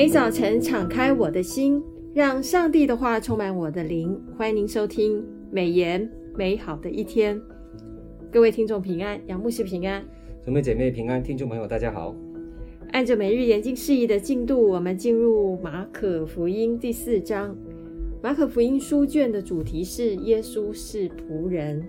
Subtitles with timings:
[0.00, 1.78] 每早晨敞开我的心，
[2.14, 4.18] 让上帝的话充满我的灵。
[4.34, 7.38] 欢迎您收听美言美好的一天。
[8.32, 10.02] 各位听众平安，杨牧师平安，
[10.42, 12.16] 姊妹姐妹平安，听众朋友大家好。
[12.92, 17.54] 按着每日研经释义的进度，我们进入马可福音第四章。
[18.22, 21.86] 马可福音书卷的主题是耶稣是仆人。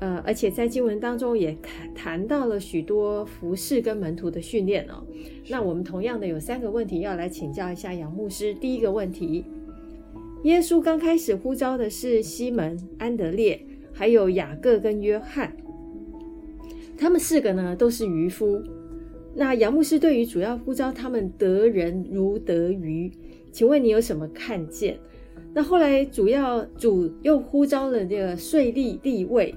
[0.00, 5.04] 呃，而且在经文当中也谈谈到了许多服饰跟门徒的训练哦。
[5.48, 8.54] 那我们同样的有三个问题要来请教一下杨牧师。
[8.54, 9.44] 第一个问题，
[10.44, 13.60] 耶稣刚开始呼召的是西门、安德烈，
[13.92, 15.52] 还有雅各跟约翰，
[16.96, 18.62] 他们四个呢都是渔夫。
[19.34, 23.10] 那杨牧师对于主要呼召他们得人如得鱼，
[23.50, 24.96] 请问你有什么看见？
[25.54, 29.54] 那后来主要主又呼召了这个税吏利未。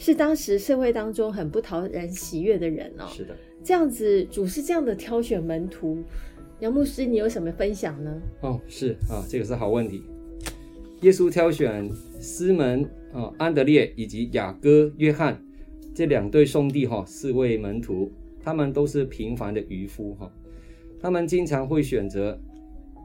[0.00, 3.06] 是当时社会当中很不讨人喜悦的人哦。
[3.12, 6.02] 是的，这样子主是这样的挑选门徒，
[6.60, 8.10] 杨牧师，你有什么分享呢？
[8.40, 10.02] 哦，是啊，这个是好问题。
[11.02, 11.86] 耶稣挑选
[12.18, 15.38] 西门啊、安德烈以及雅各、约翰
[15.94, 18.10] 这两对兄弟哈，四位门徒，
[18.42, 20.32] 他们都是平凡的渔夫哈，
[20.98, 22.40] 他们经常会选择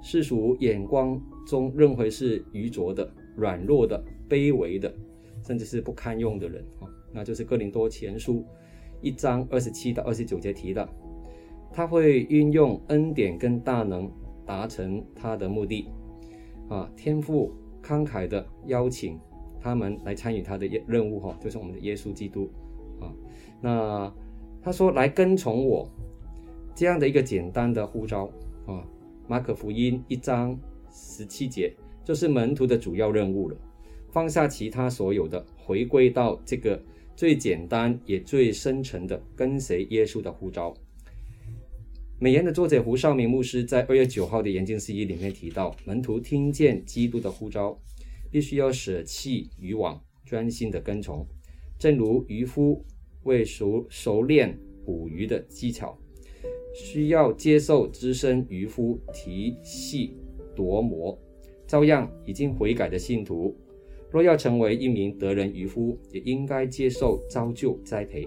[0.02, 4.94] 世俗眼光中认为是愚拙的、软弱的、卑微的。
[5.46, 8.44] 甚至是不堪用的人啊，那就是哥林多前书
[9.02, 10.90] 一章二十七到二十九节提到，
[11.72, 14.12] 他会运用恩典跟大能
[14.46, 15.88] 达成他的目的
[16.68, 16.90] 啊。
[16.96, 19.20] 天父慷慨的邀请
[19.60, 22.50] 他们来参与他的任务哈，就是我们的耶稣基督
[23.00, 23.14] 啊。
[23.62, 24.12] 那
[24.64, 25.88] 他说来跟从我
[26.74, 28.26] 这样的一个简单的呼召
[28.66, 28.84] 啊，
[29.28, 30.58] 马可福音一章
[30.92, 31.72] 十七节
[32.04, 33.58] 就是门徒的主要任务了。
[34.16, 36.82] 放下其他所有的，回归到这个
[37.18, 40.74] 最简单也最深沉的跟随耶稣的呼召。
[42.18, 47.78] 美言的作者胡少明牧师在二月九号的研经释义里面提到，门徒听见基督的呼召，
[48.31, 51.28] 必须要舍弃渔网，专心的跟从。
[51.78, 52.81] 正如渔夫
[53.24, 56.00] 为熟熟练捕鱼的技巧，
[56.74, 60.16] 需要接受资深渔夫提细
[60.56, 61.20] 夺磨，
[61.68, 63.54] 照样已经悔改的信徒。
[64.16, 68.26] 若要成为一名得人渔夫，也应该接受造就栽培。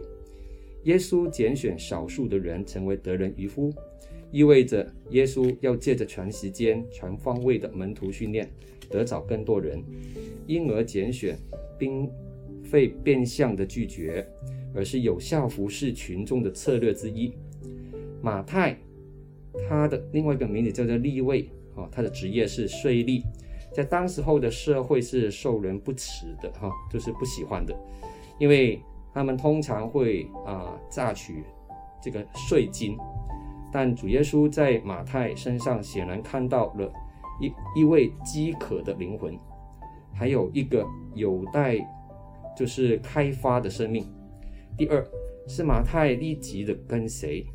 [0.83, 3.73] 耶稣拣选少数的人成为得人渔夫，
[4.31, 8.47] 意味着耶稣要借着全时间、全方位的门徒训练，
[8.91, 9.83] 得找更多人。
[10.47, 11.39] 因而拣选
[11.79, 12.07] 并
[12.63, 14.29] 非变相的拒绝，
[14.75, 17.33] 而是有效服侍群众的策略之一。
[18.21, 18.77] 马太，
[19.67, 23.23] 他的另外一个名字叫做利未，哦，他的职业是税吏。
[23.73, 27.77] 在当时候的社会是受人不齿的哈，就是不喜欢的，
[28.39, 28.83] 因为
[29.15, 31.45] 他们通常会啊榨取
[32.03, 32.97] 这个税金。
[33.71, 36.91] 但主耶稣在马太身上显然看到了
[37.41, 39.39] 一一位饥渴的灵魂，
[40.15, 41.77] 还有一个有待
[42.57, 44.11] 就是开发的生命。
[44.77, 45.07] 第二
[45.47, 47.47] 是马太立即的跟随，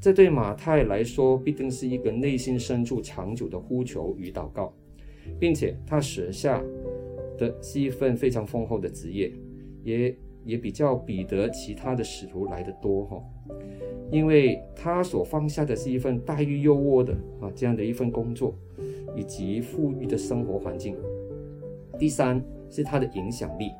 [0.00, 4.73] 这对马太来说必定是一个内心深处长久的呼求与祷告。
[5.38, 6.62] 并且他舍下
[7.36, 9.32] 的是一份非常丰厚的职业，
[9.82, 13.22] 也也比较彼得其他的使徒来的多哈，
[14.10, 18.54] 因为他所放下的是一份待遇优渥的啊这样的一份工作，
[19.16, 20.96] 以及富裕的生活环境。
[21.98, 23.70] 第三是他的影响力，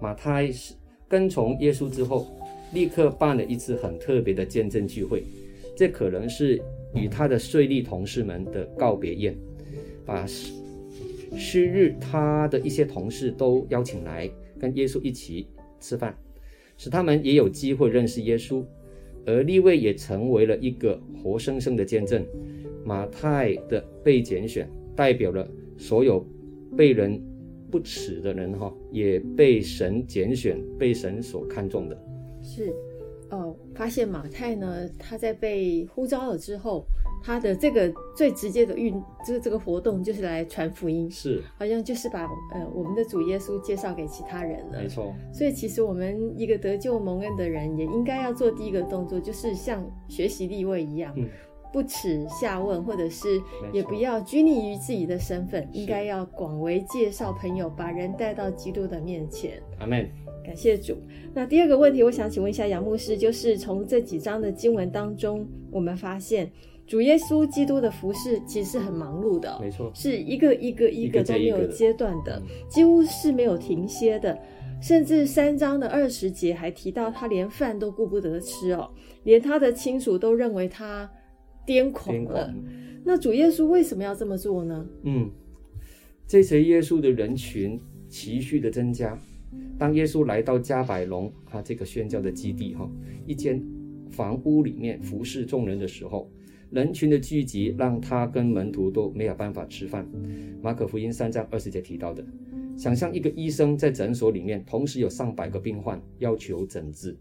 [0.00, 0.74] 马太是
[1.08, 2.26] 跟从耶稣之后，
[2.72, 5.22] 立刻办了一次很特别的见证聚会，
[5.76, 6.60] 这可能是
[6.94, 9.36] 与他的税吏同事们的告别宴，
[10.04, 10.26] 把。
[11.36, 15.48] 昔日他的一些同事都邀请来跟耶稣一起
[15.80, 16.16] 吃饭，
[16.76, 18.64] 使他们也有机会认识耶稣，
[19.24, 22.24] 而利未也成为了一个活生生的见证。
[22.84, 25.48] 马太的被拣选，代表了
[25.78, 26.26] 所有
[26.76, 27.22] 被人
[27.70, 31.96] 不齿的人哈，也被神拣选，被神所看重的。
[32.42, 32.74] 是，
[33.30, 36.84] 哦，发现马太呢，他在被呼召了之后。
[37.22, 38.92] 他的这个最直接的运，
[39.26, 44.80] 就是这个活动就是来传福音，是，好像就是把呃我们的主耶稣介绍给其他人了。
[44.82, 45.14] 没错。
[45.32, 51.28] 所以其实我们一个得救蒙恩的人，也应该要做第一个动作，就是像学习立位一样，嗯、
[51.72, 53.40] 不耻下问，或者是
[53.72, 59.62] 也不要拘泥于自己的身份，应该要广为介绍朋友，把人带到基督的面前。
[59.78, 60.08] 阿门。
[60.44, 60.96] 感谢主。
[61.32, 66.50] 那第二个问题，我想请问一下杨牧师，就是从这几章的经文当中，我们发现。
[66.86, 74.38] 主耶稣基督的服饰其实是很忙碌的，没错，是一个一个一个都没有阶段的，的几乎是没有停歇的。
[74.82, 78.90] 甚至三章的二十节还提到，他连饭都顾不得吃哦，
[79.22, 81.08] 连他的亲属都认为他
[81.64, 82.52] 癫狂了。
[83.04, 84.84] 那主耶稣为什么要这么做呢？
[85.04, 85.30] 嗯，
[86.26, 87.80] 这随耶稣的人群
[88.10, 89.16] 持续的增加。
[89.78, 92.90] 当耶稣来到加百隆，他这个宣教的基地哈，
[93.24, 93.64] 一间
[94.10, 96.28] 房屋里面服侍众人的时候，
[96.72, 100.08] 人群的聚集让他跟门徒都没有办法吃饭。
[100.62, 102.24] 马可福音三章二十节提到的，
[102.78, 107.14] 想象一个医生在诊所里面，同时有上百个病患要求诊治，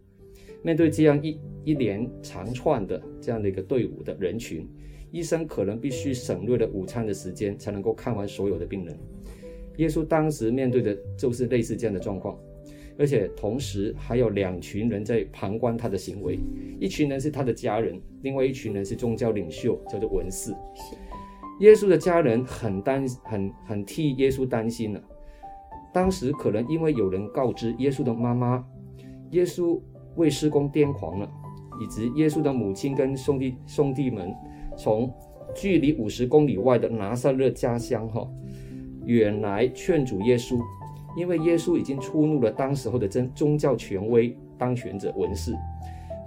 [0.64, 4.66] 面对这样一一连长串的这样的一个队伍的人群，
[5.12, 8.98] 医生可能必须省略了午餐的时间，才能够看完所有的病人。
[9.78, 12.40] 耶稣当时面对的就是类似这样的状况。
[12.98, 16.40] 而且同时还有两群人在旁观他的行为，
[16.80, 20.54] 一群人是他的家人，另外一群人是宗教领袖，叫做文士。
[21.60, 25.02] 耶稣的家人很担很很替耶稣担心了。
[25.94, 28.66] 当时可能因为有人告知耶稣的妈妈，
[29.32, 29.80] 耶稣
[30.16, 31.32] 为施工癫狂了，
[31.82, 34.34] 以及耶稣的母亲跟兄弟兄弟们
[34.78, 35.14] 从
[35.54, 38.28] 距离五十公里外的拿撒勒家乡哈
[39.06, 40.58] 远来劝阻耶稣。
[41.16, 45.54] 因为耶稣已经触怒了当时候的真宗教权威当权者文士，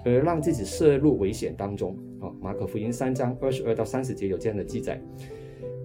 [0.05, 1.97] 而让自己涉入危险当中。
[2.21, 5.01] 啊，马可福音三章二十二到三十节有这样的记载。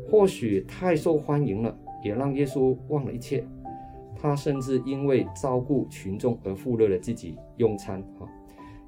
[0.10, 3.46] 或许太受欢迎了，也让耶稣忘了一切。
[4.22, 8.02] 他甚至因为照顾群众而忽略了自己用餐。
[8.20, 8.28] 啊，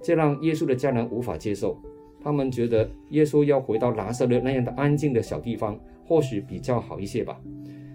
[0.01, 1.77] 这让耶稣的家人无法接受。
[2.23, 7.39] 他们觉得耶稣要回到拿撒勒那样的安静的小地方，或许比较好一些吧。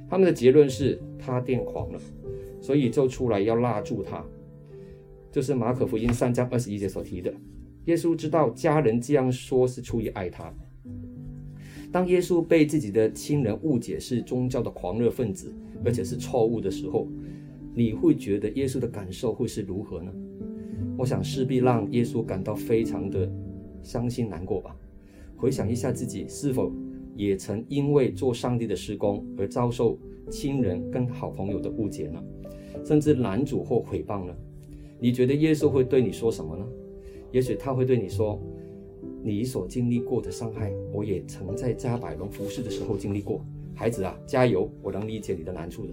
[0.08, 2.00] 他们的结论是他癫狂了，
[2.60, 4.24] 所以就出来要拉住他。
[5.32, 7.32] 就是马可福音三章二十一节所提的。
[7.86, 10.52] 耶稣知道家人这样说是出于爱他。
[11.92, 15.52] 当耶稣被自己的亲人误解是宗教的狂热分子，
[15.84, 17.08] 而且是错误的时候，
[17.74, 20.12] 你会觉得耶稣的感受会是如何呢？
[20.96, 23.30] 我想势必让耶稣感到非常的
[23.82, 24.76] 伤心难过吧。
[25.36, 26.72] 回想一下自己是否。
[27.16, 29.98] 也曾因为做上帝的施工而遭受
[30.30, 32.22] 亲人跟好朋友的误解呢，
[32.84, 34.34] 甚至拦阻或诽谤呢？
[35.00, 36.66] 你觉得耶稣会对你说什么呢？
[37.32, 38.40] 也许他会对你说
[39.22, 43.44] ：“你所经历过的伤害，我也曾在加百农服侍的时候经历过。
[43.74, 44.70] 孩子啊，加油！
[44.82, 45.92] 我能理解你的难处的。”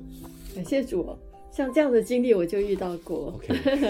[0.56, 1.06] 感谢主。
[1.54, 3.40] 像这样的经历我就遇到过.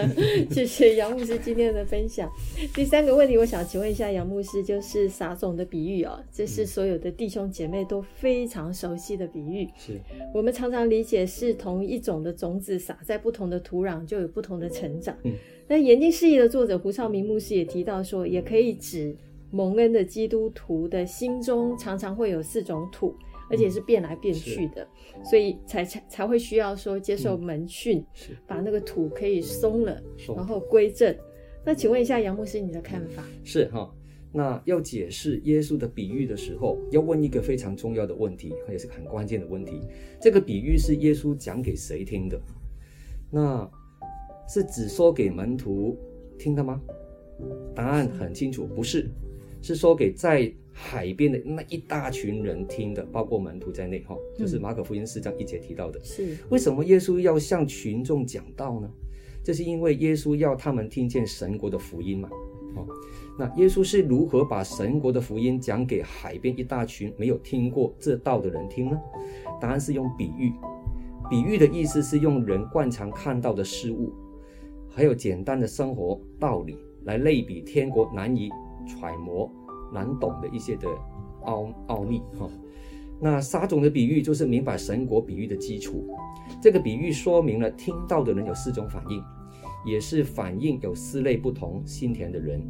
[0.52, 2.30] 谢谢杨牧师今天的分享。
[2.74, 9.66] 第三个问题，我想请问一下杨牧师，就是撒种的比喻哦，这是所有的弟兄姐妹都非常熟悉的比喻。
[9.78, 9.98] 是，
[10.34, 15.16] 我们常常理解是同一种的种子撒在不同的土壤，就有不同的成长。
[15.22, 15.32] 嗯，
[15.66, 19.16] 那研经释义的作者胡少明牧师也提到说，也可以指
[19.50, 23.14] 蒙恩的基督徒的心中常常会有四种土。
[23.50, 24.86] 而且是变来变去的，
[25.16, 30.02] 嗯、所以才才才会需要说接受门训，嗯、把那个土可以松了，
[30.34, 31.16] 然后归正。
[31.64, 33.22] 那请问一下杨牧师，你的看法？
[33.42, 33.90] 是哈，
[34.32, 39.80] 那要解释耶稣的比喻的时候，要问一个非常重要的问题，也是很关键的问题。
[40.20, 42.40] 这个比喻是耶稣讲给谁听的？
[43.30, 43.70] 那
[44.46, 45.98] 是只说给门徒
[46.38, 46.80] 听的吗？
[47.74, 49.10] 答案很清楚，不是，
[49.64, 50.52] 是说给在。
[50.76, 56.00] 海边的那一大群人听的，包括门徒在内，哈，就是马可福音四章一节提到的。
[56.02, 58.90] 是为什么耶稣要向群众讲道呢？
[59.44, 62.28] 这是因为耶稣要他们听见神国的福音嘛。
[62.74, 62.84] 哦，
[63.38, 69.00] 那耶稣是如何把神国的福音讲给海边一大群没有听过这道的人听呢？
[69.60, 70.52] 答案是用比喻。
[71.30, 74.12] 比喻的意思是用人惯常看到的事物，
[74.90, 78.50] 还有简单的生活道理来类比天国难以
[78.86, 79.50] 揣摩。
[79.92, 80.88] 难懂的一些的
[81.42, 82.48] 奥奥秘哈，
[83.20, 86.04] 那撒种的比喻就是明白神国比喻的基础。
[86.60, 89.22] 这个比喻说明了听到的人有四种反应，
[89.86, 92.60] 也是反映有四类不同心田的人。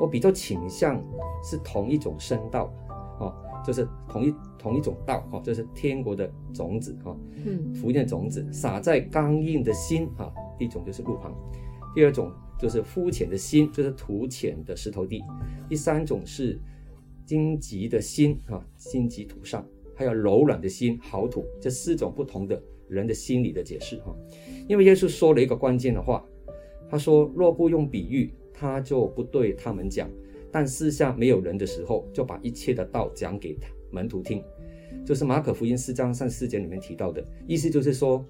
[0.00, 1.04] 我比较倾向
[1.42, 2.72] 是同一种声道，
[3.20, 11.30] 哦，就是同一同一种道，哦，就是天国的种子，哈，嗯，福音的种子撒在刚硬的心，哈，第一种就是路旁，
[11.94, 12.32] 第二种。
[12.56, 15.18] 就是肤浅的心，就是土浅的石头地；
[15.68, 16.58] 第三种是
[17.26, 19.60] 荆棘的心，啊，荆棘土上；
[19.94, 21.44] 还有柔软的心，好土。
[21.60, 24.16] 这四种不同的人的心理的解释，哈。
[24.68, 26.24] 因为耶稣说了一个关键的话，
[26.88, 30.06] 他说：若不用比喻，他就不对他们讲；
[30.50, 34.42] 但四下没有人的时候，就把一切的道讲给他门徒听。
[35.04, 38.24] 就是马可福音四章三十四节里面提到的意思，就是说，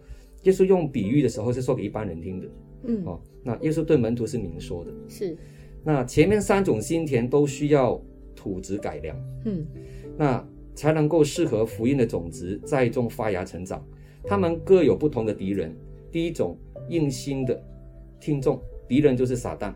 [0.45, 2.49] 耶稣用比喻的时候是说给一般人听的。
[2.87, 5.37] 嗯，哦，那耶稣对门徒是明说的，是。
[5.83, 8.01] 那前面三种心田都需要
[8.35, 9.67] 土质改良，嗯，
[10.17, 13.85] 那才能够适合福音的种子栽种发芽成长。
[14.27, 15.77] 他们各有不同的敌人。
[16.11, 16.57] 第一种
[16.89, 17.61] 硬心的
[18.21, 19.75] 听众，敌人就是撒旦，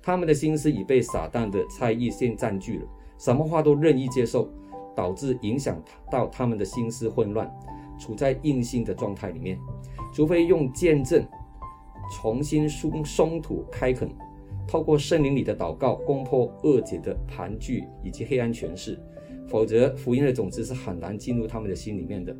[0.00, 2.86] 他们的心思已被撒旦的猜疑先占据了，
[3.18, 4.48] 什么话都任意接受，
[4.94, 7.50] 导致影响到他们的心思混乱，
[7.98, 9.58] 处在硬心的状态里面。
[10.14, 11.26] 除非用见证
[12.10, 14.08] 重新松松土开垦，
[14.66, 18.98] 透过圣灵里的祷告攻破恶解的盘踞以及黑暗权势，
[19.46, 22.36] 否则福音的种子是很难进入他们的心里面的。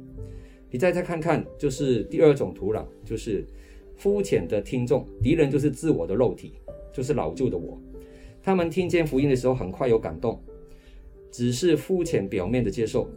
[0.70, 3.46] 你再再看看，就是第二种土壤，就是
[3.94, 6.54] 肤浅的听众，敌人就是自我的肉体，
[6.92, 7.78] 就是老旧的我。
[8.42, 10.42] 他们听见福音的时候，很快有感动，
[11.30, 13.08] 只是肤浅表面的接受，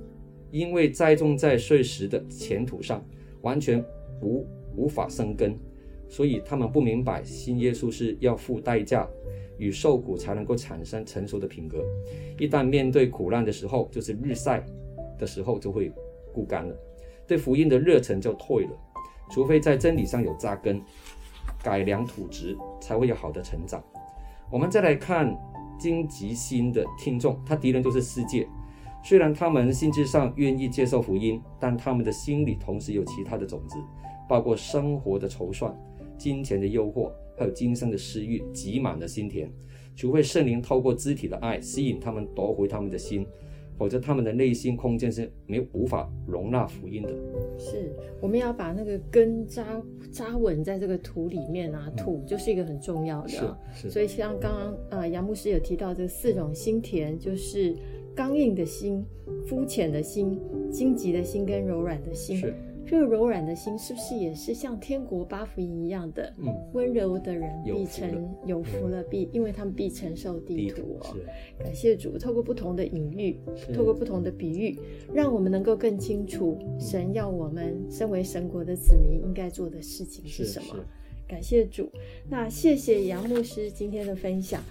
[0.52, 3.04] 因为栽种在碎石的浅土上，
[3.42, 3.84] 完全
[4.22, 5.58] 无无法生根，
[6.08, 9.08] 所以他们不明白信耶稣是要付代价
[9.58, 11.84] 与受苦才能够产生成熟的品格。
[12.40, 14.66] 一旦面对苦难的时候，就是日晒
[15.18, 15.92] 的时候，就会
[16.34, 16.76] 枯干了。
[17.28, 18.72] 对福音的热忱就退了，
[19.32, 20.82] 除非在真理上有扎根，
[21.64, 23.84] 改良土质，才会有好的成长。
[24.52, 25.36] 我们再来看
[25.80, 28.48] 荆棘心的听众，他敌人都是世界。
[29.04, 33.78] 虽然他们心智上愿意接受福音，但他们的心里同时有其他的种子，
[34.28, 35.76] 包括生活的筹算、
[36.18, 39.52] 金钱的诱惑，还有今生的私欲，挤满了心田。
[39.96, 43.26] 除非圣灵透过肢体的爱吸引他们，夺回他们的心。
[43.78, 47.10] 否则，他们的内心空间是没有无法容纳福音的。
[47.58, 47.92] 是，
[48.22, 49.82] 我们要把那个根扎
[50.14, 53.28] 扎稳在这个土里面啊，土就是一个很重要的。
[53.28, 53.40] 是，
[53.74, 53.90] 是。
[53.90, 57.76] 所以像刚刚呃杨牧师有提到这四种心田，就是
[58.16, 59.06] 刚硬的心、
[59.46, 60.40] 肤浅的心、
[60.72, 62.38] 荆棘的心跟柔软的心。
[62.38, 62.54] 是。
[62.88, 66.32] 这个柔软的心是不是也是像天国八福音一样的？
[66.38, 71.18] 嗯，温柔的人必承有福了，必因为他们必承受地土哦。
[71.58, 73.40] 感谢主，透过不同的隐喻，
[73.74, 74.78] 透过不同的比喻，
[75.14, 80.76] 让我们能够更清楚神要我们身为神国的子民应该做的事情是什么。
[81.28, 81.90] 感谢主，
[82.30, 84.62] 那谢谢杨牧师今天的分享。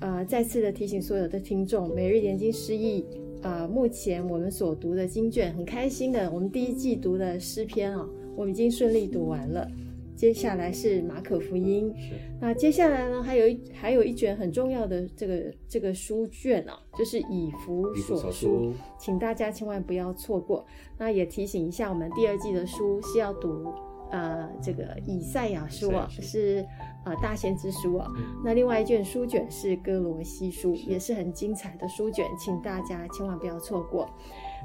[0.00, 3.06] 呃，再次的提醒所有的听众，每日研经释义。
[3.42, 9.68] 呃，目前我们所读的经卷，很开心的，我们第一季读的诗篇啊、哦，我们已经顺利读完了。
[10.14, 11.92] 接下来是马可福音，
[12.40, 20.64] 那接下来呢，还有一还有一卷很重要的这个这个书卷啊，就是以弗所书，请大家千万不要错过。
[20.96, 23.66] 那也提醒一下，我们第二季的书是要读
[24.12, 26.64] 呃这个以赛亚书啊，是。
[27.04, 28.08] 呃，大先知书啊，
[28.44, 34.08] 那另外一卷书卷是歌罗西书，也是很精彩的书卷，请大家千万不要错过。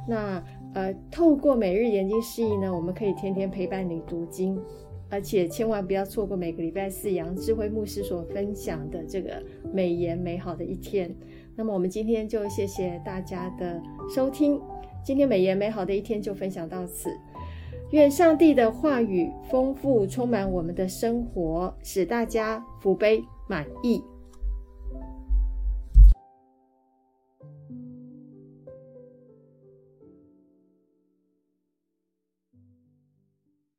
[0.08, 0.39] 那
[0.75, 4.56] 呃，透过每日研经释义呢，我们可以天天陪伴你读经，
[5.10, 11.12] 而且千万不要错过每个礼拜四杨智慧牧师所分享的这个美言美好的一天。
[11.56, 13.82] 那么我们今天就谢谢大家的
[14.13, 14.62] 收听，
[15.04, 17.10] 今天美言美好的一天就分享到此。
[17.91, 24.03] 愿上帝的话语丰富充满我们的生活，使大家福杯满溢。